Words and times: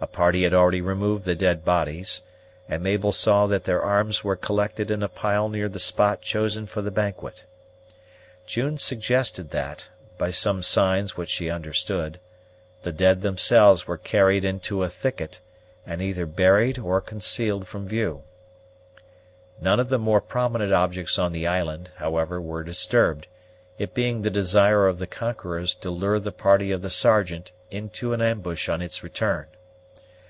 A 0.00 0.06
party 0.06 0.44
had 0.44 0.54
already 0.54 0.80
removed 0.80 1.24
the 1.24 1.34
dead 1.34 1.64
bodies, 1.64 2.22
and 2.68 2.84
Mabel 2.84 3.10
saw 3.10 3.48
that 3.48 3.64
their 3.64 3.82
arms 3.82 4.22
were 4.22 4.36
collected 4.36 4.92
in 4.92 5.02
a 5.02 5.08
pile 5.08 5.48
near 5.48 5.68
the 5.68 5.80
spot 5.80 6.22
chosen 6.22 6.66
for 6.68 6.80
the 6.82 6.92
banquet. 6.92 7.44
June 8.46 8.78
suggested 8.78 9.50
that, 9.50 9.88
by 10.16 10.30
some 10.30 10.62
signs 10.62 11.16
which 11.16 11.30
she 11.30 11.50
understood, 11.50 12.20
the 12.84 12.92
dead 12.92 13.22
themselves 13.22 13.88
were 13.88 13.96
carried 13.98 14.44
into 14.44 14.84
a 14.84 14.88
thicket 14.88 15.40
and 15.84 16.00
either 16.00 16.26
buried 16.26 16.78
or 16.78 17.00
concealed 17.00 17.66
from 17.66 17.84
view. 17.84 18.22
None 19.60 19.80
of 19.80 19.88
the 19.88 19.98
more 19.98 20.20
prominent 20.20 20.72
objects 20.72 21.18
on 21.18 21.32
the 21.32 21.48
island, 21.48 21.90
however, 21.96 22.40
were 22.40 22.62
disturbed, 22.62 23.26
it 23.78 23.94
being 23.94 24.22
the 24.22 24.30
desire 24.30 24.86
of 24.86 25.00
the 25.00 25.08
conquerors 25.08 25.74
to 25.74 25.90
lure 25.90 26.20
the 26.20 26.30
party 26.30 26.70
of 26.70 26.82
the 26.82 26.88
Sergeant 26.90 27.50
into 27.72 28.12
an 28.12 28.22
ambush 28.22 28.68
on 28.68 28.80
its 28.80 29.02
return. 29.02 29.46